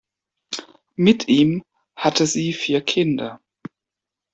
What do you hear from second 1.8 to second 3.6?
hatte sie vier Kinder.